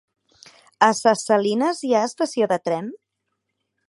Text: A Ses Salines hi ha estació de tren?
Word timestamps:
A 0.85 0.87
Ses 0.99 1.25
Salines 1.29 1.81
hi 1.89 1.93
ha 1.99 2.03
estació 2.09 2.47
de 2.53 2.59
tren? 2.71 2.89